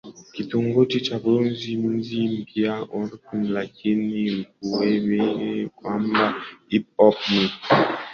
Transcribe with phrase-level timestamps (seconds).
[0.33, 6.35] kitongoji cha Bronx mjini Mpya York Lakini ikumbukwe kwamba
[6.67, 7.51] hip hop ni